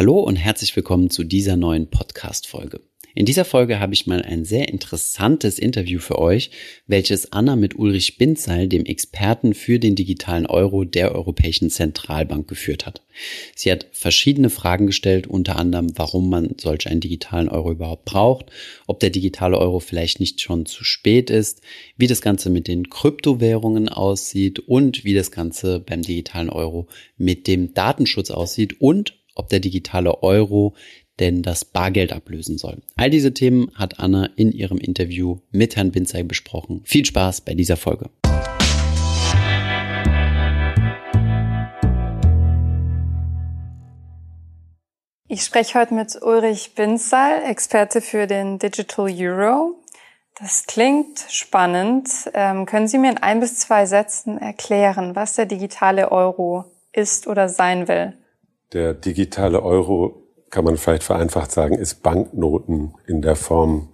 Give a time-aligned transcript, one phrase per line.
[0.00, 2.80] Hallo und herzlich willkommen zu dieser neuen Podcast-Folge.
[3.14, 6.52] In dieser Folge habe ich mal ein sehr interessantes Interview für euch,
[6.86, 12.86] welches Anna mit Ulrich Binzeil, dem Experten für den digitalen Euro der Europäischen Zentralbank, geführt
[12.86, 13.02] hat.
[13.54, 18.46] Sie hat verschiedene Fragen gestellt, unter anderem, warum man solch einen digitalen Euro überhaupt braucht,
[18.86, 21.60] ob der digitale Euro vielleicht nicht schon zu spät ist,
[21.98, 26.88] wie das Ganze mit den Kryptowährungen aussieht und wie das Ganze beim digitalen Euro
[27.18, 30.74] mit dem Datenschutz aussieht und ob der digitale Euro
[31.18, 32.82] denn das Bargeld ablösen soll.
[32.96, 36.80] All diese Themen hat Anna in ihrem Interview mit Herrn Binzei besprochen.
[36.84, 38.10] Viel Spaß bei dieser Folge.
[45.32, 49.76] Ich spreche heute mit Ulrich Binzal, Experte für den Digital Euro.
[50.40, 52.08] Das klingt spannend.
[52.34, 57.28] Ähm, können Sie mir in ein bis zwei Sätzen erklären, was der digitale Euro ist
[57.28, 58.14] oder sein will?
[58.72, 63.88] Der digitale Euro, kann man vielleicht vereinfacht sagen, ist Banknoten in der Form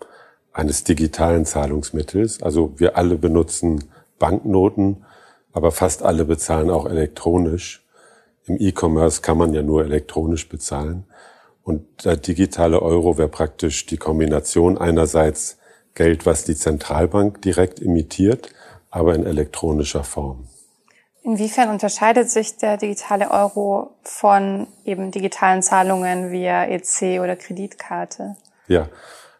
[0.52, 2.42] eines digitalen Zahlungsmittels.
[2.42, 3.84] Also wir alle benutzen
[4.18, 5.04] Banknoten,
[5.52, 7.86] aber fast alle bezahlen auch elektronisch.
[8.44, 11.04] Im E-Commerce kann man ja nur elektronisch bezahlen.
[11.62, 15.58] Und der digitale Euro wäre praktisch die Kombination einerseits
[15.94, 18.50] Geld, was die Zentralbank direkt imitiert,
[18.90, 20.48] aber in elektronischer Form.
[21.26, 28.36] Inwiefern unterscheidet sich der digitale Euro von eben digitalen Zahlungen via EC oder Kreditkarte?
[28.68, 28.88] Ja,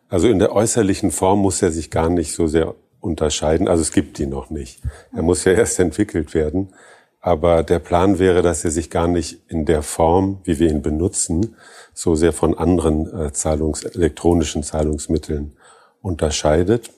[0.09, 3.69] also in der äußerlichen Form muss er sich gar nicht so sehr unterscheiden.
[3.69, 4.83] Also es gibt die noch nicht.
[5.15, 6.75] Er muss ja erst entwickelt werden.
[7.21, 10.83] Aber der Plan wäre, dass er sich gar nicht in der Form, wie wir ihn
[10.83, 11.55] benutzen,
[11.95, 15.57] so sehr von anderen äh, Zahlungs elektronischen Zahlungsmitteln
[16.03, 16.91] unterscheidet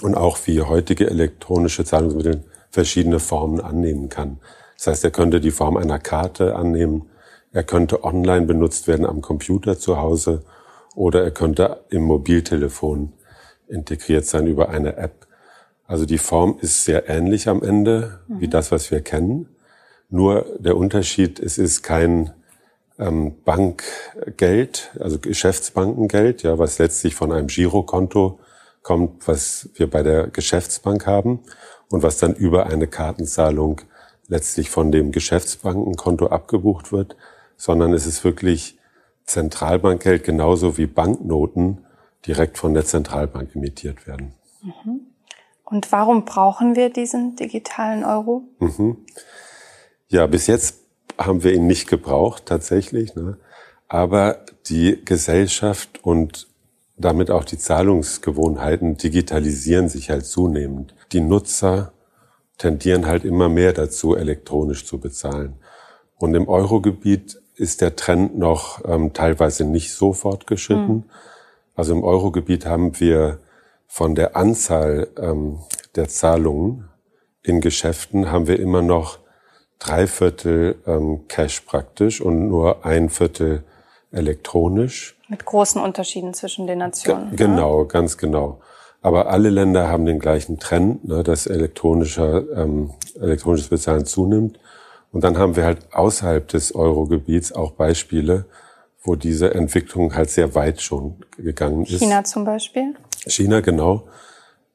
[0.00, 2.44] und auch wie heutige elektronische Zahlungsmittel
[2.76, 4.38] verschiedene Formen annehmen kann.
[4.76, 7.08] Das heißt, er könnte die Form einer Karte annehmen,
[7.52, 10.42] er könnte online benutzt werden am Computer zu Hause
[10.94, 13.14] oder er könnte im Mobiltelefon
[13.66, 15.26] integriert sein über eine App.
[15.86, 18.40] Also die Form ist sehr ähnlich am Ende mhm.
[18.40, 19.48] wie das, was wir kennen.
[20.10, 22.34] Nur der Unterschied, es ist kein
[22.98, 28.38] ähm, Bankgeld, also Geschäftsbankengeld, ja, was letztlich von einem Girokonto
[28.82, 31.40] kommt, was wir bei der Geschäftsbank haben,
[31.90, 33.82] und was dann über eine Kartenzahlung
[34.28, 37.16] letztlich von dem Geschäftsbankenkonto abgebucht wird,
[37.56, 38.78] sondern es ist wirklich
[39.24, 41.84] Zentralbankgeld genauso wie Banknoten
[42.26, 44.34] direkt von der Zentralbank emittiert werden.
[44.62, 45.00] Mhm.
[45.64, 48.44] Und warum brauchen wir diesen digitalen Euro?
[48.60, 48.98] Mhm.
[50.08, 50.80] Ja, bis jetzt
[51.18, 53.38] haben wir ihn nicht gebraucht tatsächlich, ne?
[53.88, 56.46] aber die Gesellschaft und
[56.96, 60.94] damit auch die Zahlungsgewohnheiten digitalisieren sich halt zunehmend.
[61.12, 61.92] Die Nutzer
[62.58, 65.58] tendieren halt immer mehr dazu, elektronisch zu bezahlen.
[66.18, 70.94] Und im Eurogebiet ist der Trend noch ähm, teilweise nicht so fortgeschritten.
[70.94, 71.04] Mhm.
[71.74, 73.38] Also im Eurogebiet haben wir
[73.86, 75.58] von der Anzahl ähm,
[75.94, 76.88] der Zahlungen
[77.42, 79.20] in Geschäften haben wir immer noch
[79.78, 83.62] drei Viertel ähm, Cash praktisch und nur ein Viertel
[84.10, 85.15] elektronisch.
[85.28, 87.30] Mit großen Unterschieden zwischen den Nationen.
[87.30, 87.86] G genau, ne?
[87.86, 88.60] ganz genau.
[89.02, 94.58] Aber alle Länder haben den gleichen Trend, ne, dass elektronischer, ähm, elektronisches Bezahlen zunimmt.
[95.12, 98.46] Und dann haben wir halt außerhalb des Eurogebiets auch Beispiele,
[99.02, 102.00] wo diese Entwicklung halt sehr weit schon gegangen ist.
[102.00, 102.94] China zum Beispiel?
[103.26, 104.08] China, genau.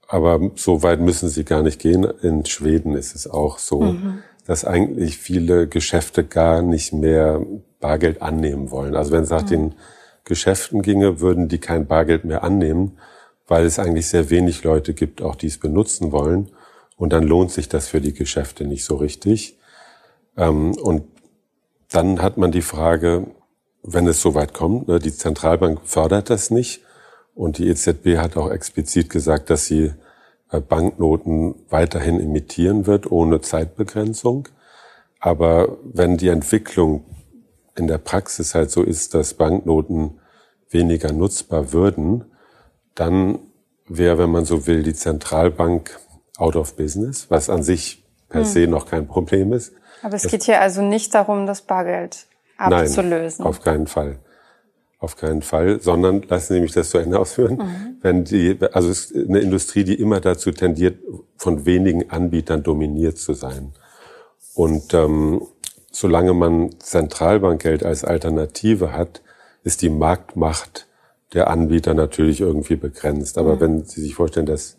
[0.07, 2.03] Aber so weit müssen sie gar nicht gehen.
[2.21, 4.23] In Schweden ist es auch so, mhm.
[4.45, 7.41] dass eigentlich viele Geschäfte gar nicht mehr
[7.79, 8.95] Bargeld annehmen wollen.
[8.95, 9.47] Also wenn es nach mhm.
[9.47, 9.75] den
[10.23, 12.97] Geschäften ginge, würden die kein Bargeld mehr annehmen,
[13.47, 16.49] weil es eigentlich sehr wenig Leute gibt, auch die es benutzen wollen.
[16.95, 19.57] Und dann lohnt sich das für die Geschäfte nicht so richtig.
[20.37, 21.03] Ähm, und
[21.89, 23.27] dann hat man die Frage,
[23.83, 26.81] wenn es so weit kommt, ne, die Zentralbank fördert das nicht.
[27.33, 29.93] Und die EZB hat auch explizit gesagt, dass sie
[30.51, 34.47] äh, Banknoten weiterhin imitieren wird, ohne Zeitbegrenzung.
[35.19, 37.05] Aber wenn die Entwicklung
[37.75, 40.19] in der Praxis halt so ist, dass Banknoten
[40.69, 42.25] weniger nutzbar würden,
[42.95, 43.39] dann
[43.87, 45.99] wäre, wenn man so will, die Zentralbank
[46.37, 48.47] out of business, was an sich per hm.
[48.47, 49.73] se noch kein Problem ist.
[50.01, 52.25] Aber es das geht hier also nicht darum, das Bargeld
[52.57, 53.43] abzulösen.
[53.43, 54.19] Nein, auf keinen Fall.
[54.99, 57.57] Auf keinen Fall, sondern lassen Sie mich das zu Ende ausführen.
[57.57, 57.97] Mhm.
[58.01, 60.99] Wenn die, also es ist eine Industrie, die immer dazu tendiert,
[61.37, 63.73] von wenigen Anbietern dominiert zu sein.
[64.53, 65.41] Und ähm,
[65.91, 69.21] solange man Zentralbankgeld als Alternative hat,
[69.63, 70.87] ist die Marktmacht
[71.33, 73.37] der Anbieter natürlich irgendwie begrenzt.
[73.37, 73.59] Aber mhm.
[73.59, 74.77] wenn Sie sich vorstellen, dass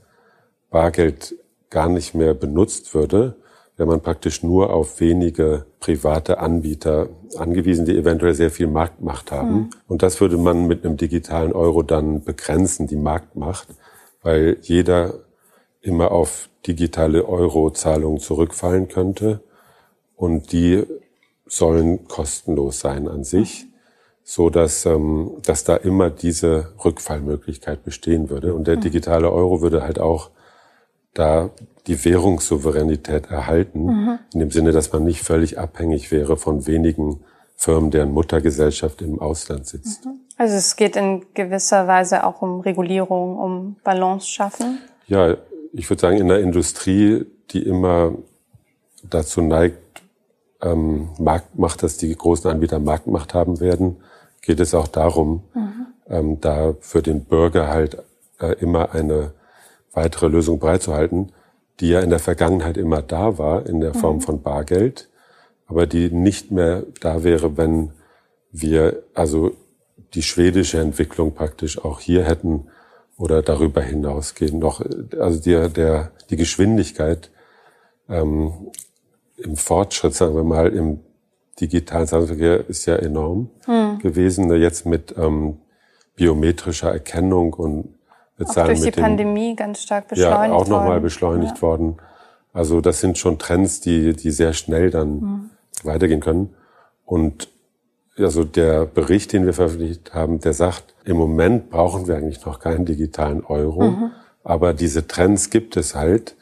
[0.71, 1.35] Bargeld
[1.71, 3.37] gar nicht mehr benutzt würde,
[3.77, 9.55] wäre man praktisch nur auf wenige private Anbieter angewiesen, die eventuell sehr viel Marktmacht haben.
[9.55, 9.71] Mhm.
[9.89, 13.69] Und das würde man mit einem digitalen Euro dann begrenzen, die Marktmacht,
[14.23, 15.15] weil jeder
[15.81, 19.41] immer auf digitale Euro-Zahlungen zurückfallen könnte.
[20.17, 20.85] Und die
[21.53, 23.67] sollen kostenlos sein an sich,
[24.25, 28.55] so dass, ähm, dass da immer diese Rückfallmöglichkeit bestehen würde.
[28.55, 28.81] Und der mhm.
[28.81, 30.31] digitale Euro würde halt auch
[31.13, 31.51] da
[31.87, 34.19] die Währungssouveränität erhalten, mhm.
[34.33, 37.23] in dem Sinne, dass man nicht völlig abhängig wäre von wenigen
[37.55, 40.07] Firmen, deren Muttergesellschaft im Ausland sitzt.
[40.07, 40.21] Mhm.
[40.39, 44.79] Also es geht in gewisser Weise auch um Regulierung, um Balance schaffen?
[45.07, 45.37] Ja,
[45.75, 48.15] ich würde sagen, in der Industrie, die immer
[49.03, 49.82] dazu neigt,
[50.63, 53.97] ähm, Marktmacht, dass die großen Anbieter Marktmacht haben werden,
[54.41, 55.87] geht es auch darum, mhm.
[56.09, 57.99] ähm, da für den Bürger halt
[58.41, 59.33] äh, immer eine
[59.93, 61.33] weitere Lösung bereitzuhalten,
[61.81, 64.21] die ja in der Vergangenheit immer da war, in der Form mhm.
[64.23, 65.09] von Bargeld,
[65.67, 67.93] aber die nicht mehr da wäre, wenn
[68.51, 69.53] wir also
[70.15, 72.67] die schwedische Entwicklung praktisch auch hier hätten
[73.17, 74.59] oder darüber hinausgehen.
[74.59, 74.83] Noch,
[75.19, 77.31] also der, der, die Geschwindigkeit
[78.09, 78.53] ähm,
[79.45, 81.01] im Fortschritt, sagen wir mal, im
[81.61, 83.99] digitalen Zahlungsverkehr ist ja enorm mhm.
[83.99, 84.51] gewesen.
[84.55, 85.59] Jetzt mit ähm,
[86.17, 87.95] biometrischer Erkennung und
[88.37, 88.65] bezahlen.
[88.65, 90.51] Auch durch mit die Pandemie ganz stark beschleunigt worden.
[90.51, 91.63] Ja, auch nochmal beschleunigt ja.
[91.63, 91.97] worden.
[92.53, 95.51] Also das sind schon Trends, die, die sehr schnell dann mhm.
[95.85, 96.55] weitergehen können.
[97.05, 97.49] Und
[98.19, 102.61] also der Bericht, den wir veröffentlicht haben, der sagt, im Moment brauchen wir eigentlich noch
[102.61, 104.11] keinen digitalen Euro, mhm.
[104.45, 106.37] aber diese Trends gibt es halt.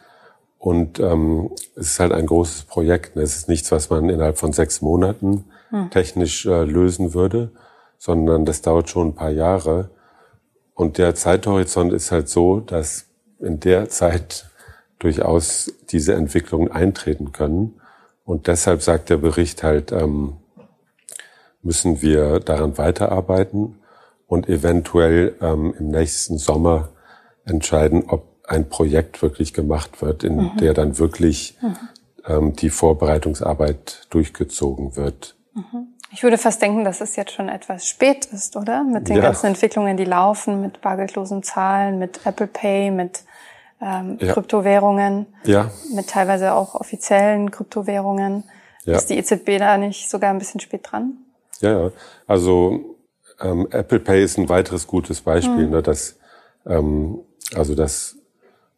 [0.60, 3.16] Und ähm, es ist halt ein großes Projekt.
[3.16, 5.90] Es ist nichts, was man innerhalb von sechs Monaten mhm.
[5.90, 7.50] technisch äh, lösen würde,
[7.96, 9.88] sondern das dauert schon ein paar Jahre.
[10.74, 13.06] Und der Zeithorizont ist halt so, dass
[13.38, 14.50] in der Zeit
[14.98, 17.80] durchaus diese Entwicklungen eintreten können.
[18.26, 20.36] Und deshalb sagt der Bericht halt, ähm,
[21.62, 23.76] müssen wir daran weiterarbeiten
[24.26, 26.90] und eventuell ähm, im nächsten Sommer
[27.46, 30.56] entscheiden, ob ein Projekt wirklich gemacht wird, in mhm.
[30.58, 31.76] der dann wirklich mhm.
[32.26, 35.37] ähm, die Vorbereitungsarbeit durchgezogen wird.
[35.55, 35.94] Mhm.
[36.12, 38.82] Ich würde fast denken, dass es jetzt schon etwas spät ist, oder?
[38.82, 39.23] Mit den ja.
[39.23, 43.23] ganzen Entwicklungen, die laufen, mit bargeldlosen Zahlen, mit Apple Pay, mit
[43.81, 44.32] ähm, ja.
[44.32, 45.70] Kryptowährungen, ja.
[45.94, 48.43] mit teilweise auch offiziellen Kryptowährungen.
[48.85, 48.97] Ja.
[48.97, 51.12] Ist die EZB da nicht sogar ein bisschen spät dran?
[51.61, 51.91] Ja, ja.
[52.26, 52.97] Also
[53.41, 55.70] ähm, Apple Pay ist ein weiteres gutes Beispiel, mhm.
[55.70, 56.19] ne, dass
[56.67, 57.20] ähm,
[57.55, 58.17] also dass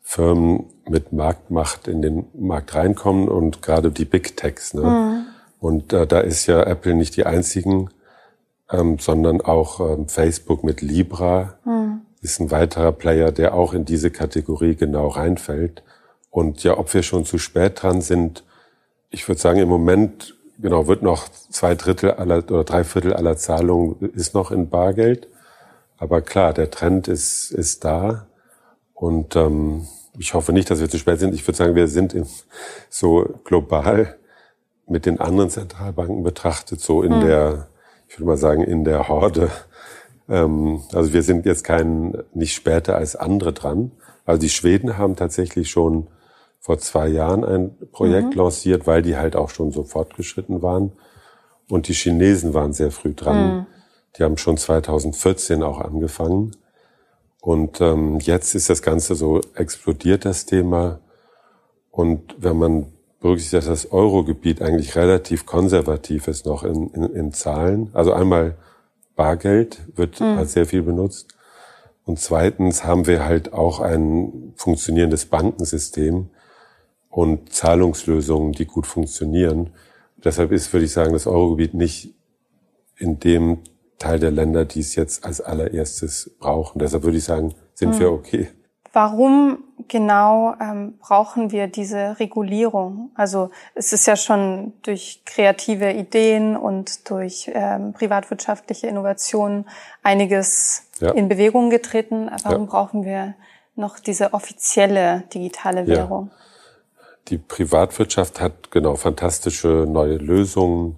[0.03, 4.75] Firmen mit Marktmacht in den Markt reinkommen und gerade die Big Techs.
[4.75, 4.83] Ne?
[4.83, 5.33] Mhm
[5.63, 7.89] und äh, da ist ja Apple nicht die einzigen,
[8.69, 12.01] ähm, sondern auch ähm, Facebook mit Libra mhm.
[12.21, 15.85] ist ein weiterer Player, der auch in diese Kategorie genau reinfällt.
[16.31, 18.43] Und ja, ob wir schon zu spät dran sind,
[19.11, 23.37] ich würde sagen, im Moment genau wird noch zwei Drittel aller oder drei Viertel aller
[23.37, 25.29] Zahlungen ist noch in Bargeld.
[25.97, 28.27] Aber klar, der Trend ist ist da
[29.03, 31.35] und ähm, ich hoffe nicht, dass wir zu spät sind.
[31.35, 32.25] Ich würde sagen, wir sind im,
[32.89, 34.17] so global
[34.87, 37.21] mit den anderen Zentralbanken betrachtet, so in mhm.
[37.23, 37.69] der,
[38.07, 39.51] ich würde mal sagen, in der Horde.
[40.29, 43.91] Ähm, also wir sind jetzt kein, nicht später als andere dran.
[44.25, 46.07] Also die Schweden haben tatsächlich schon
[46.61, 48.43] vor zwei Jahren ein Projekt mhm.
[48.43, 50.93] lanciert, weil die halt auch schon so fortgeschritten waren.
[51.69, 53.57] Und die Chinesen waren sehr früh dran.
[53.57, 53.67] Mhm.
[54.17, 56.55] Die haben schon 2014 auch angefangen.
[57.43, 61.01] Und ähm, jetzt ist das Ganze so explodiert, das Thema.
[61.91, 62.87] Und wenn man
[63.19, 67.91] berücksichtigt, dass das Eurogebiet eigentlich relativ konservativ ist noch in, in, in Zahlen.
[67.95, 68.57] Also einmal
[69.17, 70.37] Bargeld wird mhm.
[70.37, 71.35] halt sehr viel benutzt.
[72.05, 76.31] Und zweitens haben wir halt auch ein funktionierendes Bankensystem
[77.11, 79.71] und Zahlungslösungen, die gut funktionieren.
[80.25, 82.15] Deshalb ist, würde ich sagen, das Eurogebiet nicht
[82.99, 83.59] in dem
[84.03, 86.81] Teil der Länder, die es jetzt als allererstes brauchen.
[86.81, 88.01] Deshalb würde ich sagen, sind mhm.
[88.01, 88.49] wir okay.
[88.93, 93.11] Warum genau ähm, brauchen wir diese Regulierung?
[93.15, 99.67] Also es ist ja schon durch kreative Ideen und durch ähm, privatwirtschaftliche Innovationen
[100.03, 101.13] einiges ja.
[101.13, 102.31] in Bewegung getreten.
[102.43, 102.71] Warum ja.
[102.71, 103.35] brauchen wir
[103.77, 106.31] noch diese offizielle digitale Währung?
[106.31, 106.37] Ja.
[107.29, 110.97] Die Privatwirtschaft hat genau fantastische neue Lösungen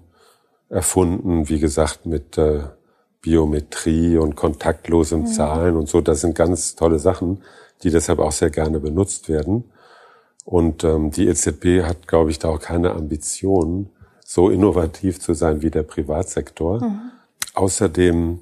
[0.69, 2.63] erfunden, wie gesagt, mit äh,
[3.25, 5.27] Biometrie und kontaktlosen mhm.
[5.27, 5.99] Zahlen und so.
[5.99, 7.41] Das sind ganz tolle Sachen
[7.83, 9.65] die deshalb auch sehr gerne benutzt werden.
[10.43, 13.89] Und ähm, die EZB hat, glaube ich, da auch keine Ambition,
[14.23, 16.83] so innovativ zu sein wie der Privatsektor.
[16.83, 17.11] Mhm.
[17.53, 18.39] Außerdem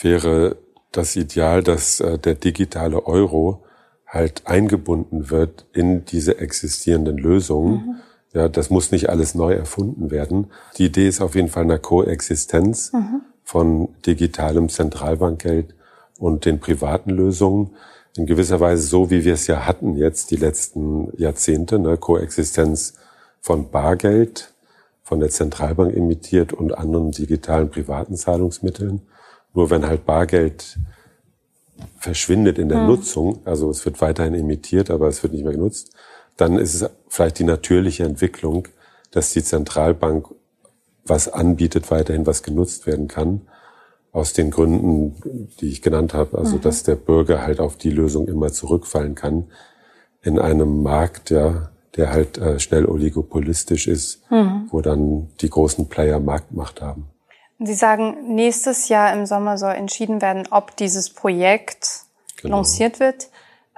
[0.00, 0.56] wäre
[0.92, 3.64] das Ideal, dass äh, der digitale Euro
[4.06, 7.72] halt eingebunden wird in diese existierenden Lösungen.
[7.72, 7.94] Mhm.
[8.32, 10.48] Ja, das muss nicht alles neu erfunden werden.
[10.76, 13.22] Die Idee ist auf jeden Fall eine Koexistenz mhm.
[13.48, 15.74] Von digitalem Zentralbankgeld
[16.18, 17.70] und den privaten Lösungen.
[18.14, 22.98] In gewisser Weise so, wie wir es ja hatten jetzt die letzten Jahrzehnte, ne, Koexistenz
[23.40, 24.52] von Bargeld,
[25.02, 29.00] von der Zentralbank emittiert und anderen digitalen privaten Zahlungsmitteln.
[29.54, 30.78] Nur wenn halt Bargeld
[31.96, 32.86] verschwindet in der hm.
[32.86, 35.94] Nutzung, also es wird weiterhin emittiert, aber es wird nicht mehr genutzt,
[36.36, 38.68] dann ist es vielleicht die natürliche Entwicklung,
[39.10, 40.28] dass die Zentralbank
[41.08, 43.42] was anbietet, weiterhin was genutzt werden kann,
[44.12, 46.60] aus den Gründen, die ich genannt habe, also mhm.
[46.62, 49.46] dass der Bürger halt auf die Lösung immer zurückfallen kann
[50.22, 54.68] in einem Markt, ja, der halt äh, schnell oligopolistisch ist, mhm.
[54.70, 57.08] wo dann die großen Player Marktmacht haben.
[57.60, 62.02] Sie sagen, nächstes Jahr im Sommer soll entschieden werden, ob dieses Projekt
[62.40, 62.56] genau.
[62.56, 63.30] lanciert wird.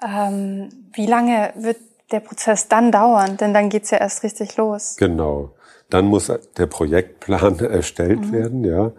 [0.05, 1.79] Ähm, wie lange wird
[2.13, 3.39] der Prozess dann dauern?
[3.39, 4.97] Denn dann geht's ja erst richtig los.
[4.99, 5.53] Genau.
[5.91, 8.33] Dann muss der Projektplan erstellt mhm.
[8.33, 8.93] werden, ja.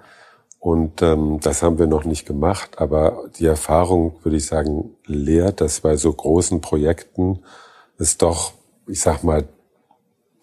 [0.60, 5.60] Und ähm, das haben wir noch nicht gemacht, aber die Erfahrung, würde ich sagen, lehrt,
[5.60, 7.39] dass bei so großen Projekten
[7.98, 8.53] es doch,
[8.86, 9.45] ich sag mal,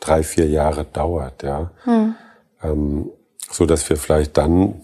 [0.01, 1.71] drei, vier Jahre dauert, ja.
[1.87, 2.15] Mhm.
[2.63, 3.11] Ähm,
[3.51, 4.83] so dass wir vielleicht dann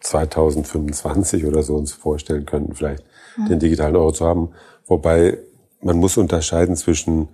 [0.00, 3.04] 2025 oder so uns vorstellen könnten, vielleicht
[3.36, 3.48] mhm.
[3.48, 4.52] den digitalen Euro zu haben.
[4.86, 5.38] Wobei
[5.82, 7.28] man muss unterscheiden zwischen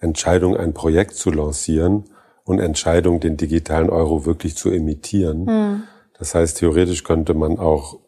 [0.00, 2.04] Entscheidung, ein Projekt zu lancieren
[2.44, 5.44] und Entscheidung, den digitalen Euro wirklich zu emittieren.
[5.44, 5.82] Mhm.
[6.18, 7.98] Das heißt, theoretisch könnte man auch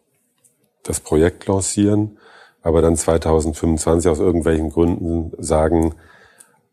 [0.83, 2.17] das Projekt lancieren,
[2.61, 5.95] aber dann 2025 aus irgendwelchen Gründen sagen,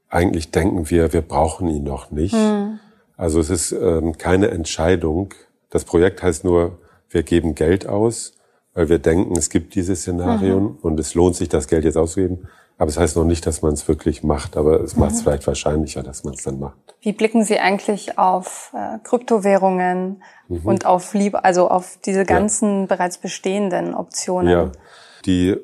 [0.09, 2.35] eigentlich denken wir, wir brauchen ihn noch nicht.
[2.35, 2.79] Mhm.
[3.17, 5.35] Also es ist ähm, keine Entscheidung.
[5.71, 6.79] Das Projekt heißt nur,
[7.09, 8.35] wir geben Geld aus,
[8.75, 10.79] weil wir denken, es gibt diese Szenarien mhm.
[10.83, 12.49] und es lohnt sich, das Geld jetzt auszugeben.
[12.83, 15.23] Aber es heißt noch nicht, dass man es wirklich macht, aber es macht es mhm.
[15.23, 16.97] vielleicht wahrscheinlicher, dass man es dann macht.
[17.01, 20.67] Wie blicken Sie eigentlich auf äh, Kryptowährungen mhm.
[20.67, 22.87] und auf Liebe, also auf diese ganzen ja.
[22.87, 24.51] bereits bestehenden Optionen?
[24.51, 24.73] Ja,
[25.27, 25.57] die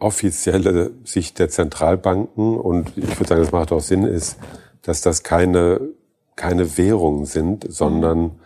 [0.00, 4.36] offizielle Sicht der Zentralbanken und ich würde sagen, das macht auch Sinn, ist,
[4.82, 5.92] dass das keine
[6.34, 8.40] keine Währungen sind, sondern mhm.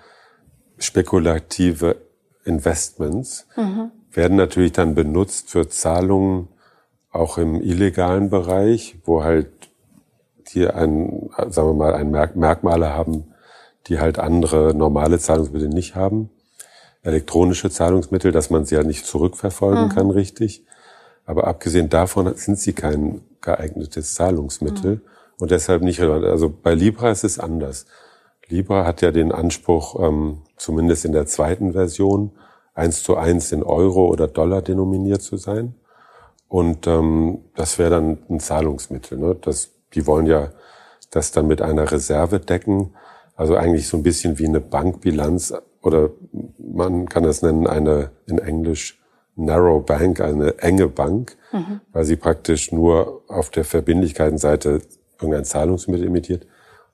[0.77, 1.97] spekulative
[2.45, 3.93] Investments, mhm.
[4.13, 6.49] werden natürlich dann benutzt für Zahlungen
[7.15, 9.49] auch im illegalen Bereich, wo halt
[10.49, 13.33] die ein, sagen wir mal, ein Merk Merkmale haben,
[13.87, 16.31] die halt andere normale Zahlungsmittel nicht haben.
[17.03, 19.89] Elektronische Zahlungsmittel, dass man sie ja nicht zurückverfolgen mhm.
[19.91, 20.65] kann, richtig.
[21.27, 24.97] Aber abgesehen davon sind sie kein geeignetes Zahlungsmittel.
[24.97, 25.01] Mhm
[25.39, 26.25] und deshalb nicht relevant.
[26.25, 27.87] Also bei Libra ist es anders.
[28.49, 32.33] Libra hat ja den Anspruch, ähm, zumindest in der zweiten Version,
[32.75, 35.75] eins zu eins in Euro oder Dollar denominiert zu sein.
[36.49, 39.19] Und ähm, das wäre dann ein Zahlungsmittel.
[39.19, 39.37] Ne?
[39.41, 40.51] Das, die wollen ja
[41.11, 42.95] das dann mit einer Reserve decken.
[43.37, 46.11] Also eigentlich so ein bisschen wie eine Bankbilanz oder
[46.59, 49.01] man kann das nennen eine in Englisch
[49.37, 51.81] Narrow Bank, eine enge Bank, mhm.
[51.93, 54.81] weil sie praktisch nur auf der Verbindlichkeitenseite
[55.21, 56.47] irgendein Zahlungsmittel emittiert,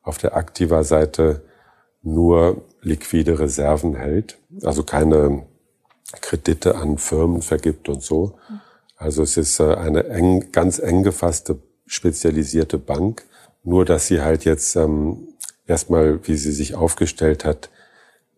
[0.03, 1.43] auf der aktiver Seite
[2.03, 5.45] nur liquide Reserven hält, also keine
[6.21, 8.39] Kredite an Firmen vergibt und so.
[9.01, 13.25] Also es ist äh, eine eng, ganz eng gefasste, spezialisierte Bank,
[13.65, 15.29] nur dass sie halt jetzt ähm,
[15.67, 17.71] erstmal, wie sie sich aufgestellt hat,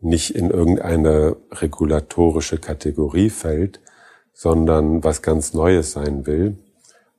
[0.01, 3.81] nicht in irgendeine regulatorische Kategorie fällt,
[4.33, 6.57] sondern was ganz Neues sein will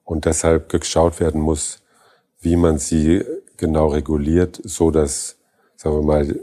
[0.06, 1.82] und deshalb geschaut werden muss,
[2.40, 3.26] wie man sie
[3.58, 5.36] genau reguliert, so dass,
[5.76, 6.40] sagen wir mal,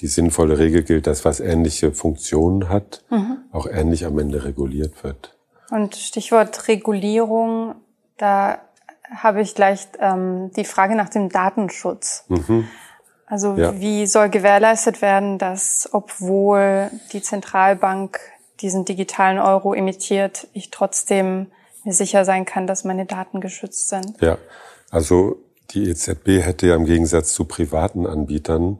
[0.00, 3.36] die sinnvolle Regel gilt, dass was ähnliche Funktionen hat, mhm.
[3.52, 5.36] auch ähnlich am Ende reguliert wird.
[5.72, 7.76] Und Stichwort Regulierung,
[8.18, 8.58] da
[9.10, 12.26] habe ich gleich ähm, die Frage nach dem Datenschutz.
[12.28, 12.68] Mhm.
[13.24, 13.80] Also ja.
[13.80, 18.20] wie soll gewährleistet werden, dass obwohl die Zentralbank
[18.60, 21.46] diesen digitalen Euro emittiert, ich trotzdem
[21.84, 24.20] mir sicher sein kann, dass meine Daten geschützt sind?
[24.20, 24.36] Ja,
[24.90, 25.36] also
[25.70, 28.76] die EZB hätte ja im Gegensatz zu privaten Anbietern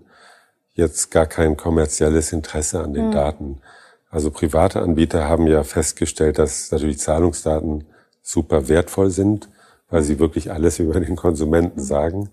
[0.75, 3.13] jetzt gar kein kommerzielles Interesse an den mhm.
[3.13, 3.63] Daten.
[4.13, 7.85] Also private Anbieter haben ja festgestellt, dass natürlich Zahlungsdaten
[8.21, 9.49] super wertvoll sind,
[9.89, 11.85] weil sie wirklich alles über den Konsumenten hm.
[11.85, 12.31] sagen.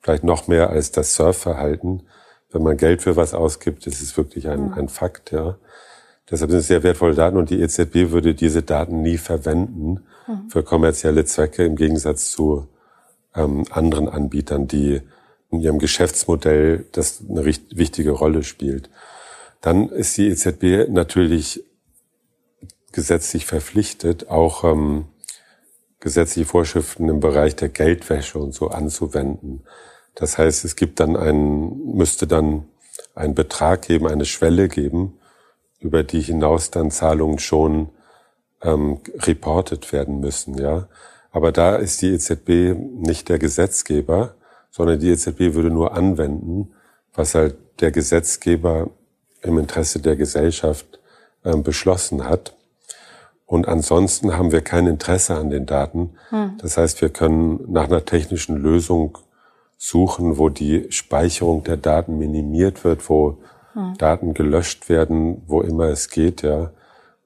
[0.00, 2.02] Vielleicht noch mehr als das Surfverhalten.
[2.52, 4.74] Wenn man Geld für was ausgibt, ist es wirklich ein, mhm.
[4.74, 5.56] ein Fakt, ja.
[6.30, 10.50] Deshalb sind es sehr wertvolle Daten und die EZB würde diese Daten nie verwenden mhm.
[10.50, 12.68] für kommerzielle Zwecke im Gegensatz zu
[13.34, 15.00] ähm, anderen Anbietern, die
[15.50, 18.90] in ihrem Geschäftsmodell das eine wichtige Rolle spielt.
[19.64, 21.64] Dann ist die EZB natürlich
[22.92, 25.06] gesetzlich verpflichtet, auch ähm,
[26.00, 29.64] gesetzliche Vorschriften im Bereich der Geldwäsche und so anzuwenden.
[30.14, 32.68] Das heißt, es gibt dann einen, müsste dann
[33.14, 35.18] einen Betrag geben, eine Schwelle geben,
[35.80, 37.88] über die hinaus dann Zahlungen schon
[38.60, 40.88] ähm, reported werden müssen, ja.
[41.30, 44.34] Aber da ist die EZB nicht der Gesetzgeber,
[44.70, 46.74] sondern die EZB würde nur anwenden,
[47.14, 48.90] was halt der Gesetzgeber
[49.44, 50.98] im Interesse der Gesellschaft
[51.44, 52.54] ähm, beschlossen hat.
[53.46, 56.14] Und ansonsten haben wir kein Interesse an den Daten.
[56.30, 56.58] Hm.
[56.60, 59.18] Das heißt, wir können nach einer technischen Lösung
[59.76, 63.38] suchen, wo die Speicherung der Daten minimiert wird, wo
[63.74, 63.96] hm.
[63.98, 66.70] Daten gelöscht werden, wo immer es geht, ja.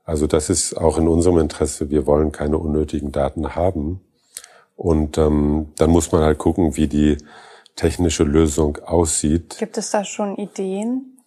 [0.05, 1.91] Also das ist auch in unserem Interesse.
[1.91, 4.01] Wir wollen keine unnötigen Daten haben.
[4.75, 7.19] Und ähm, dann muss man halt gucken, wie die
[7.77, 9.57] technische Lösung aussieht.
[9.59, 11.18] Gibt es da schon Ideen?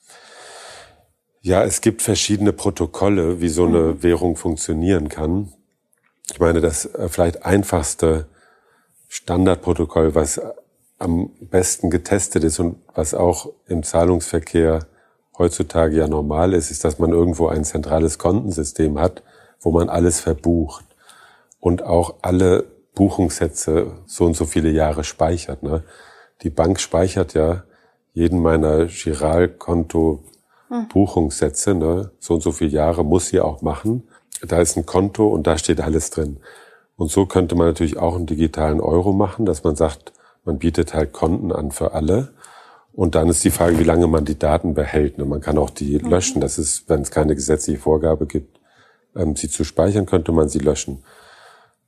[1.43, 4.03] Ja, es gibt verschiedene Protokolle, wie so eine mhm.
[4.03, 5.51] Währung funktionieren kann.
[6.31, 8.27] Ich meine, das äh, vielleicht einfachste
[9.07, 10.39] Standardprotokoll, was
[11.00, 14.86] am besten getestet ist und was auch im Zahlungsverkehr
[15.36, 19.24] heutzutage ja normal ist, ist, dass man irgendwo ein zentrales Kontensystem hat,
[19.60, 20.86] wo man alles verbucht
[21.60, 25.63] und auch alle Buchungssätze so und so viele Jahre speichert.
[25.63, 25.83] Ne?
[26.43, 27.63] Die Bank speichert ja
[28.13, 30.24] jeden meiner Giralkonto
[30.89, 32.11] Buchungssätze, ne?
[32.19, 34.07] so und so viele Jahre muss sie auch machen.
[34.41, 36.37] Da ist ein Konto und da steht alles drin.
[36.95, 40.13] Und so könnte man natürlich auch einen digitalen Euro machen, dass man sagt,
[40.43, 42.33] man bietet halt Konten an für alle.
[42.93, 45.17] Und dann ist die Frage, wie lange man die Daten behält.
[45.17, 45.25] Ne?
[45.25, 46.09] Man kann auch die mhm.
[46.09, 46.41] löschen.
[46.41, 48.59] Das ist, wenn es keine gesetzliche Vorgabe gibt,
[49.15, 51.03] ähm, sie zu speichern, könnte man sie löschen.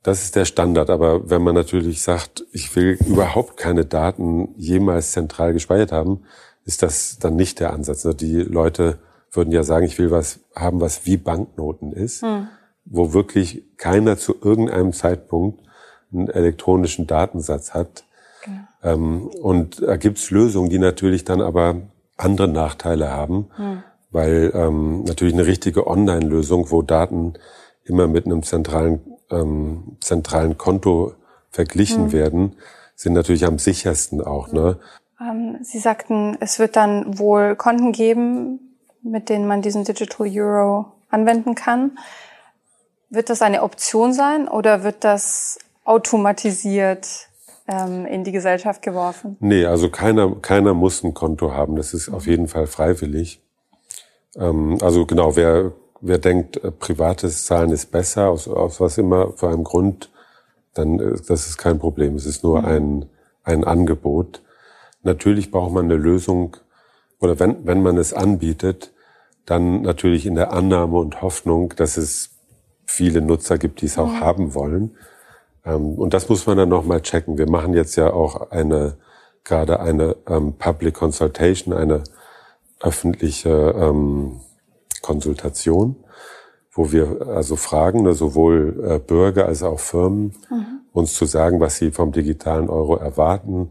[0.02, 0.90] Das ist der Standard.
[0.90, 6.24] Aber wenn man natürlich sagt, ich will überhaupt keine Daten jemals zentral gespeichert haben,
[6.64, 8.06] ist das dann nicht der Ansatz.
[8.06, 8.98] Also die Leute
[9.30, 12.48] würden ja sagen, ich will was haben, was wie Banknoten ist, hm.
[12.84, 15.60] wo wirklich keiner zu irgendeinem Zeitpunkt
[16.12, 18.04] einen elektronischen Datensatz hat,
[18.84, 21.76] ähm, und da gibt's Lösungen, die natürlich dann aber
[22.16, 23.82] andere Nachteile haben, hm.
[24.10, 27.34] weil ähm, natürlich eine richtige Online-Lösung, wo Daten
[27.84, 31.14] immer mit einem zentralen, ähm, zentralen Konto
[31.50, 32.12] verglichen hm.
[32.12, 32.56] werden,
[32.94, 34.52] sind natürlich am sichersten auch.
[34.52, 34.78] Ne?
[35.20, 40.86] Ähm, Sie sagten, es wird dann wohl Konten geben, mit denen man diesen Digital Euro
[41.10, 41.98] anwenden kann.
[43.10, 47.28] Wird das eine Option sein oder wird das automatisiert
[47.68, 49.36] ähm, in die Gesellschaft geworfen?
[49.40, 51.76] Nee, also keiner, keiner muss ein Konto haben.
[51.76, 53.40] Das ist auf jeden Fall freiwillig.
[54.36, 59.32] Ähm, also genau, wer, wer denkt, äh, privates Zahlen ist besser, aus, aus was immer
[59.32, 60.10] für einem Grund,
[60.74, 62.16] dann äh, das ist kein Problem.
[62.16, 62.66] Es ist nur mhm.
[62.66, 63.06] ein,
[63.44, 64.42] ein Angebot.
[65.04, 66.56] Natürlich braucht man eine Lösung,
[67.20, 68.92] oder wenn, wenn man es anbietet,
[69.46, 72.30] dann natürlich in der Annahme und Hoffnung, dass es
[72.86, 74.20] viele Nutzer gibt, die es auch mhm.
[74.20, 74.96] haben wollen.
[75.64, 77.36] Ähm, und das muss man dann nochmal checken.
[77.38, 78.96] Wir machen jetzt ja auch eine,
[79.44, 82.02] gerade eine ähm, Public Consultation, eine
[82.80, 84.40] öffentliche ähm,
[85.02, 85.96] Konsultation,
[86.72, 90.80] wo wir also fragen, ne, sowohl äh, Bürger als auch Firmen, mhm.
[90.92, 93.70] uns zu sagen, was sie vom digitalen Euro erwarten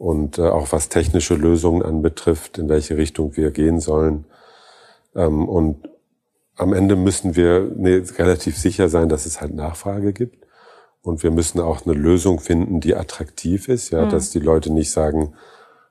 [0.00, 4.24] und äh, auch was technische Lösungen anbetrifft, in welche Richtung wir gehen sollen.
[5.14, 5.90] Ähm, und
[6.56, 10.46] am Ende müssen wir ne, relativ sicher sein, dass es halt Nachfrage gibt.
[11.02, 14.08] Und wir müssen auch eine Lösung finden, die attraktiv ist, ja, mhm.
[14.08, 15.34] dass die Leute nicht sagen,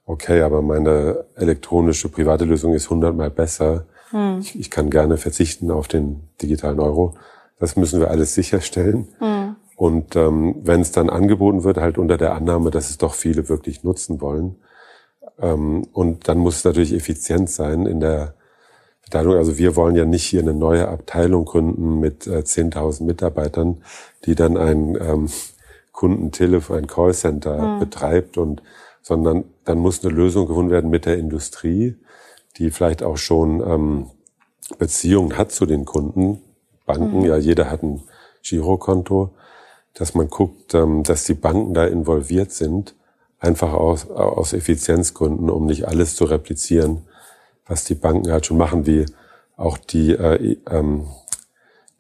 [0.08, 3.86] okay, aber meine elektronische private Lösung ist hundertmal besser.
[4.12, 4.40] Mhm.
[4.42, 7.14] Ich, ich, kann gerne verzichten auf den digitalen Euro.
[7.60, 9.08] Das müssen wir alles sicherstellen.
[9.20, 9.39] Mhm.
[9.80, 13.48] Und ähm, wenn es dann angeboten wird, halt unter der Annahme, dass es doch viele
[13.48, 14.58] wirklich nutzen wollen.
[15.40, 18.34] Ähm, und dann muss es natürlich effizient sein in der
[19.00, 19.36] Verteilung.
[19.36, 23.82] Also wir wollen ja nicht hier eine neue Abteilung gründen mit äh, 10.000 Mitarbeitern,
[24.26, 25.30] die dann ein ähm,
[25.94, 27.80] Kundentelefon, ein Callcenter mhm.
[27.80, 28.62] betreibt und
[29.02, 31.96] sondern dann muss eine Lösung gefunden werden mit der Industrie,
[32.58, 34.08] die vielleicht auch schon ähm,
[34.78, 36.42] Beziehungen hat zu den Kunden.
[36.86, 37.26] Banken, mhm.
[37.28, 38.04] ja, jeder hat ein
[38.44, 39.32] Girokonto,
[39.94, 42.96] dass man guckt, ähm, dass die Banken da involviert sind,
[43.40, 47.06] einfach aus, aus Effizienzgründen, um nicht alles zu replizieren,
[47.66, 49.06] was die Banken halt schon machen, wie
[49.56, 51.08] auch die, äh, ähm,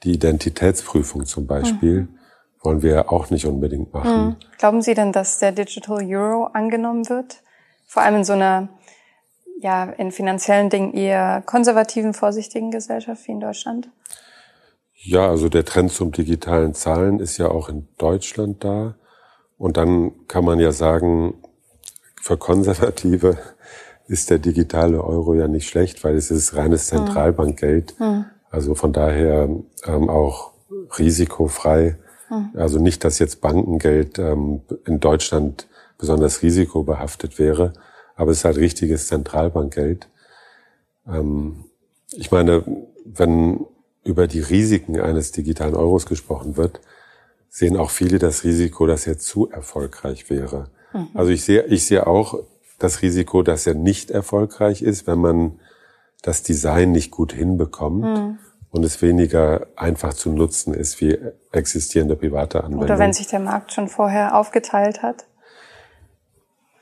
[0.03, 2.19] die Identitätsprüfung zum Beispiel, mhm.
[2.61, 4.25] wollen wir auch nicht unbedingt machen.
[4.25, 4.35] Mhm.
[4.57, 7.41] Glauben Sie denn, dass der Digital Euro angenommen wird?
[7.85, 8.69] Vor allem in so einer,
[9.61, 13.89] ja, in finanziellen Dingen eher konservativen, vorsichtigen Gesellschaft wie in Deutschland?
[15.01, 18.95] Ja, also der Trend zum digitalen Zahlen ist ja auch in Deutschland da.
[19.57, 21.35] Und dann kann man ja sagen,
[22.21, 23.37] für Konservative
[24.07, 26.97] ist der digitale Euro ja nicht schlecht, weil es ist reines hm.
[26.97, 27.99] Zentralbankgeld.
[27.99, 28.25] Mhm.
[28.49, 29.49] Also von daher
[29.85, 30.51] ähm, auch
[30.97, 31.97] risikofrei
[32.29, 32.51] Mhm.
[32.55, 37.73] Also nicht, dass jetzt Bankengeld ähm, in Deutschland besonders risikobehaftet wäre,
[38.15, 40.07] aber es ist halt richtiges Zentralbankgeld.
[41.07, 41.65] Ähm,
[42.11, 42.63] ich meine,
[43.05, 43.65] wenn
[44.03, 46.79] über die Risiken eines digitalen Euros gesprochen wird,
[47.49, 50.69] sehen auch viele das Risiko, dass er zu erfolgreich wäre.
[50.93, 51.09] Mhm.
[51.13, 52.39] Also ich sehe, ich sehe auch
[52.77, 55.59] das Risiko, dass er nicht erfolgreich ist, wenn man
[56.21, 58.39] das Design nicht gut hinbekommt mhm.
[58.71, 61.17] und es weniger einfach zu nutzen ist wie
[61.51, 62.85] existierende private Anwendungen.
[62.85, 65.25] Oder wenn sich der Markt schon vorher aufgeteilt hat?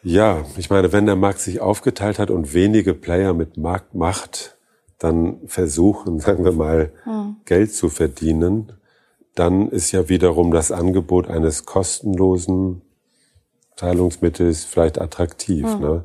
[0.03, 4.56] Ja, ich meine, wenn der Markt sich aufgeteilt hat und wenige Player mit Marktmacht
[4.99, 7.37] dann versuchen, sagen wir mal, mhm.
[7.45, 8.73] Geld zu verdienen,
[9.35, 12.81] dann ist ja wiederum das Angebot eines kostenlosen
[13.75, 15.65] Zahlungsmittels vielleicht attraktiv.
[15.75, 15.81] Mhm.
[15.81, 16.03] Ne?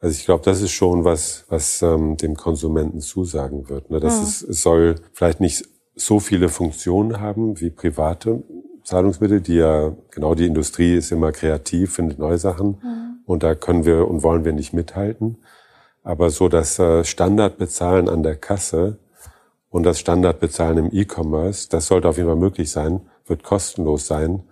[0.00, 3.90] Also ich glaube, das ist schon was, was ähm, dem Konsumenten zusagen wird.
[3.90, 4.00] Ne?
[4.00, 4.22] Dass mhm.
[4.24, 8.42] es, es soll vielleicht nicht so viele Funktionen haben wie private
[8.82, 13.20] Zahlungsmittel, die ja, genau die Industrie ist immer kreativ, findet neue Sachen mhm.
[13.24, 15.38] und da können wir und wollen wir nicht mithalten.
[16.04, 18.98] Aber so das äh, Standardbezahlen an der Kasse
[19.70, 24.44] und das Standardbezahlen im E-Commerce, das sollte auf jeden Fall möglich sein, wird kostenlos sein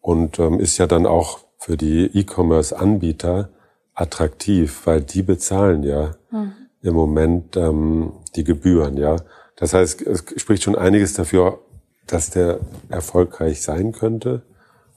[0.00, 3.50] und ähm, ist ja dann auch für die E-Commerce-Anbieter
[3.94, 6.52] attraktiv, weil die bezahlen ja mhm.
[6.82, 9.16] im Moment ähm, die Gebühren, ja.
[9.56, 11.60] Das heißt, es spricht schon einiges dafür,
[12.06, 14.42] dass der erfolgreich sein könnte.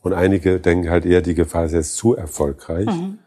[0.01, 3.19] Und einige denken halt eher, die Gefahr ist jetzt zu erfolgreich mhm.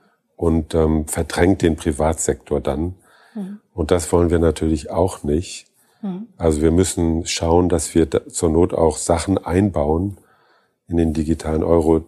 [0.42, 2.96] Und ähm, verdrängt den Privatsektor dann.
[3.32, 3.60] Mhm.
[3.72, 5.66] Und das wollen wir natürlich auch nicht.
[6.02, 6.26] Mhm.
[6.36, 10.18] Also wir müssen schauen, dass wir zur Not auch Sachen einbauen
[10.88, 12.06] in den digitalen Euro,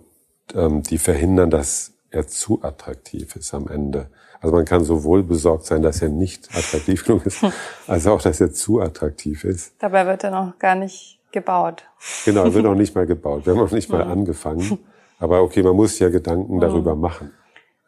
[0.53, 4.09] ähm, die verhindern, dass er zu attraktiv ist am Ende.
[4.41, 7.39] Also man kann sowohl besorgt sein, dass er nicht attraktiv genug ist,
[7.87, 9.75] als auch, dass er zu attraktiv ist.
[9.79, 11.85] Dabei wird er noch gar nicht gebaut.
[12.25, 13.47] Genau, er wird noch nicht mal gebaut.
[13.47, 14.81] Wir haben noch nicht mal angefangen.
[15.21, 17.31] Aber okay, man muss ja Gedanken darüber machen.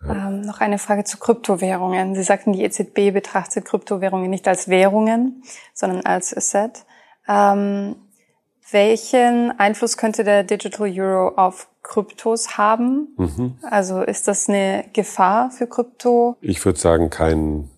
[0.05, 0.29] Ja.
[0.29, 2.15] Ähm, noch eine Frage zu Kryptowährungen.
[2.15, 6.85] Sie sagten, die EZB betrachtet Kryptowährungen nicht als Währungen, sondern als Asset.
[7.29, 7.97] Ähm,
[8.71, 13.09] welchen Einfluss könnte der Digital Euro auf Kryptos haben?
[13.17, 13.59] Mhm.
[13.63, 16.37] Also ist das eine Gefahr für Krypto?
[16.41, 17.71] Ich würde sagen, kein,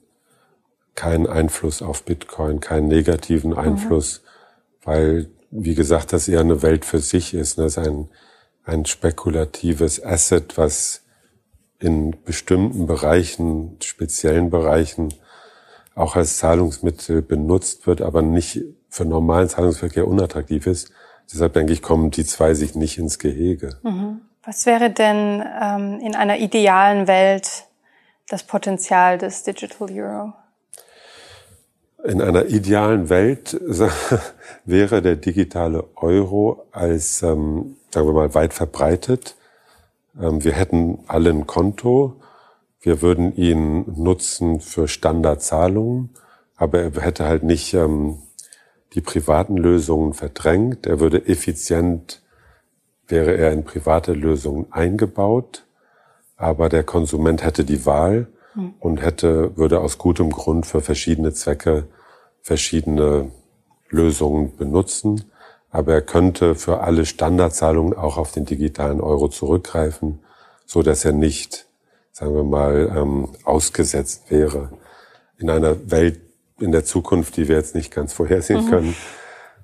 [0.95, 3.59] kein Einfluss auf Bitcoin, keinen negativen mhm.
[3.59, 4.87] Einfluss, mhm.
[4.87, 7.59] weil, wie gesagt, das eher eine Welt für sich ist.
[7.59, 8.09] Das ist ein,
[8.65, 11.03] ein spekulatives Asset, was
[11.81, 15.15] in bestimmten Bereichen, speziellen Bereichen
[15.95, 20.93] auch als Zahlungsmittel benutzt wird, aber nicht für normalen Zahlungsverkehr unattraktiv ist.
[21.33, 23.77] Deshalb denke ich, kommen die zwei sich nicht ins Gehege.
[23.83, 24.23] Mhm.
[24.45, 27.67] Was wäre denn ähm, in einer idealen Welt
[28.29, 30.33] das Potenzial des Digital Euro?
[32.05, 33.61] In einer idealen Welt
[34.65, 39.35] wäre der digitale Euro als, ähm, sagen wir mal, weit verbreitet.
[40.21, 42.21] Ähm, wir hätten alle ein Konto.
[42.81, 46.11] Wir würden ihn nutzen für Standardzahlungen,
[46.57, 48.19] aber er hätte halt nicht ähm,
[48.95, 50.87] die privaten Lösungen verdrängt.
[50.87, 52.23] Er würde effizient,
[53.07, 55.65] wäre er in private Lösungen eingebaut,
[56.37, 58.75] aber der Konsument hätte die Wahl hm.
[58.79, 61.89] und hätte, würde aus gutem Grund für verschiedene Zwecke
[62.43, 63.31] verschiedene
[63.91, 65.25] Lösungen benutzen.
[65.71, 70.21] Aber er könnte für alle Standardzahlungen auch auf den digitalen Euro zurückgreifen,
[70.65, 71.67] so dass er nicht,
[72.13, 74.71] sagen wir mal, ähm, ausgesetzt wäre.
[75.39, 76.21] In einer Welt,
[76.59, 78.71] in der Zukunft, die wir jetzt nicht ganz vorhersehen mhm.
[78.71, 78.97] können,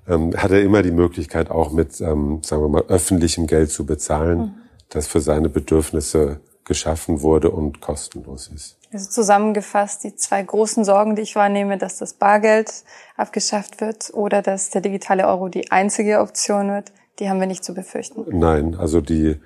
[0.07, 3.85] ähm, hat er immer die Möglichkeit, auch mit, ähm, sagen wir mal, öffentlichem Geld zu
[3.85, 4.51] bezahlen, mhm.
[4.89, 8.77] das für seine Bedürfnisse geschaffen wurde und kostenlos ist.
[8.91, 12.71] Also zusammengefasst die zwei großen Sorgen, die ich wahrnehme, dass das Bargeld
[13.17, 17.63] abgeschafft wird oder dass der digitale Euro die einzige Option wird, die haben wir nicht
[17.63, 18.25] zu befürchten.
[18.37, 19.39] Nein, also die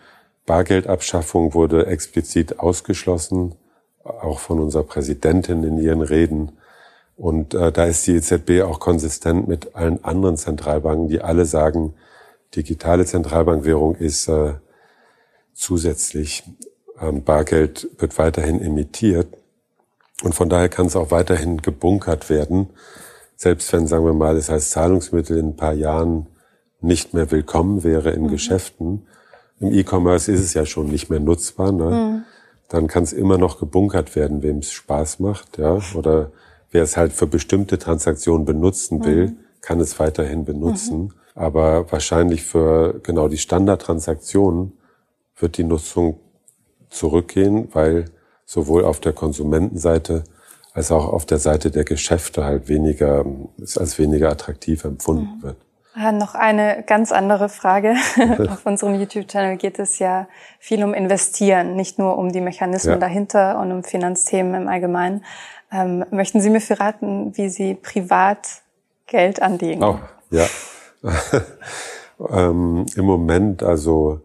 [0.46, 3.56] Bargeldabschaffung wurde explizit ausgeschlossen,
[4.04, 6.54] auch von unserer Präsidentin in ihren Reden.
[7.16, 11.94] Und äh, da ist die EZB auch konsistent mit allen anderen Zentralbanken, die alle sagen,
[12.56, 14.54] digitale Zentralbankwährung ist äh,
[15.54, 16.44] zusätzlich.
[17.02, 19.28] Ähm, Bargeld wird weiterhin emittiert.
[20.24, 22.70] Und von daher kann es auch weiterhin gebunkert werden.
[23.36, 26.28] Selbst wenn, sagen wir mal, es als Zahlungsmittel in ein paar Jahren
[26.82, 28.30] nicht mehr willkommen wäre in mhm.
[28.30, 29.08] Geschäften.
[29.60, 31.72] Im E-Commerce ist es ja schon nicht mehr nutzbar.
[31.72, 31.86] Ne?
[31.86, 32.24] Mhm.
[32.68, 36.32] Dann kann es immer noch gebunkert werden, wem es Spaß macht, ja, oder
[36.72, 39.38] Wer es halt für bestimmte Transaktionen benutzen will, mhm.
[39.62, 41.00] kann es weiterhin benutzen.
[41.00, 41.14] Mhm.
[41.36, 44.74] Aber wahrscheinlich für genau die Standardtransaktionen
[45.38, 46.20] wird die Nutzung
[46.90, 48.06] zurückgehen, weil
[48.46, 50.24] sowohl auf der Konsumentenseite
[50.74, 53.26] als auch auf der Seite der Geschäfte halt weniger,
[53.60, 55.44] als weniger attraktiv empfunden mhm.
[55.44, 55.58] wird.
[55.96, 57.96] Äh, noch eine ganz andere Frage.
[58.50, 60.28] Auf unserem YouTube-Channel geht es ja
[60.60, 63.00] viel um Investieren, nicht nur um die Mechanismen ja.
[63.00, 65.26] dahinter und um Finanzthemen im Allgemeinen.
[65.72, 68.48] Ähm, möchten Sie mir verraten, wie Sie privat
[69.08, 69.84] Geld anlegen?
[69.84, 70.00] Oh,
[70.30, 70.46] ja.
[72.30, 74.22] ähm, Im Moment also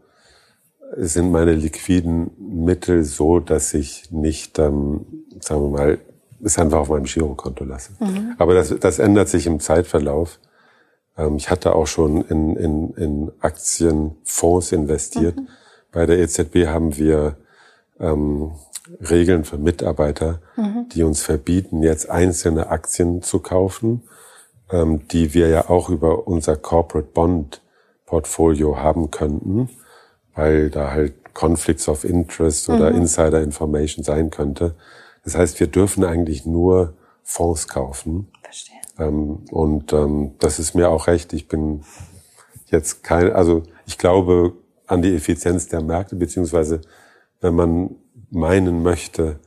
[0.96, 5.07] sind meine liquiden Mittel so, dass ich nicht, ähm,
[5.40, 5.98] sagen wir mal,
[6.42, 7.92] es einfach auf meinem Girokonto lasse.
[8.00, 8.35] Mhm.
[8.38, 10.38] Aber das, das ändert sich im Zeitverlauf.
[11.16, 15.37] Ähm, ich hatte auch schon in, in, in Aktienfonds investiert.
[15.37, 15.48] Mhm.
[15.90, 17.37] Bei der EZB haben wir
[17.98, 18.52] ähm,
[19.00, 20.88] Regeln für Mitarbeiter, mhm.
[20.92, 24.02] die uns verbieten, jetzt einzelne Aktien zu kaufen,
[24.70, 27.62] ähm, die wir ja auch über unser Corporate Bond
[28.07, 29.70] Portfolio haben könnten,
[30.35, 32.99] weil da halt Conflicts of Interest oder mhm.
[32.99, 34.75] Insider Information sein könnte.
[35.25, 38.29] Das heißt, wir dürfen eigentlich nur Fonds kaufen.
[38.42, 38.77] Verstehe.
[38.99, 41.33] Ähm, und ähm, das ist mir auch recht.
[41.33, 41.83] Ich bin
[42.66, 44.53] jetzt kein, also ich glaube
[44.87, 46.81] an die Effizienz der Märkte, beziehungsweise
[47.40, 47.97] wenn man
[48.31, 49.40] meinen möchte,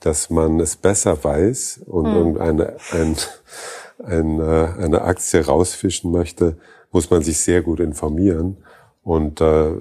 [0.00, 2.14] dass man es besser weiß und hm.
[2.14, 3.16] irgendeine ein,
[4.04, 6.56] ein, äh, eine Aktie rausfischen möchte,
[6.92, 8.58] muss man sich sehr gut informieren.
[9.02, 9.72] Und äh,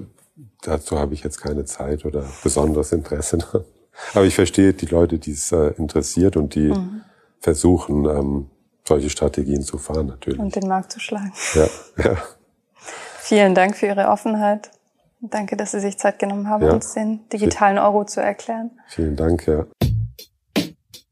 [0.61, 3.37] dazu habe ich jetzt keine Zeit oder besonderes Interesse.
[4.13, 7.01] Aber ich verstehe die Leute, die es äh, interessiert und die mhm.
[7.39, 8.49] versuchen, ähm,
[8.87, 10.39] solche Strategien zu fahren natürlich.
[10.39, 11.33] Und den Markt zu schlagen.
[11.55, 11.67] Ja,
[12.03, 12.17] ja.
[13.19, 14.71] Vielen Dank für Ihre Offenheit.
[15.19, 16.73] Danke, dass Sie sich Zeit genommen haben, ja.
[16.73, 18.71] uns den digitalen Euro zu erklären.
[18.87, 19.65] Vielen Dank, ja.